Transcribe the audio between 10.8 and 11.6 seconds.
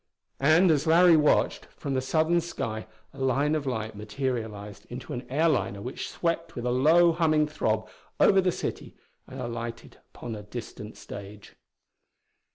stage.